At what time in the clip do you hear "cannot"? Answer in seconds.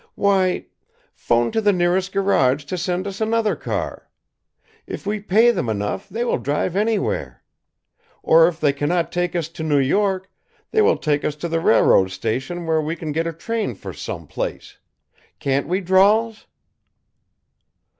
8.73-9.11